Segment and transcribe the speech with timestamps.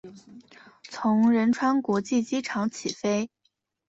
[0.89, 3.29] 从仁川国际机场起飞。